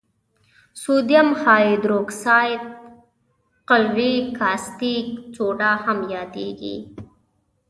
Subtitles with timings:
[0.81, 2.61] سودیم هایدروکساید
[3.69, 6.77] قلوي کاستیک سوډا هم یادیږي.